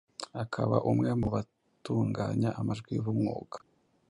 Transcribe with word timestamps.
akaba 0.43 0.77
umwe 0.91 1.09
mu 1.19 1.27
batunganya 1.33 2.49
amajwi 2.59 2.93
b’umwuga 3.03 3.57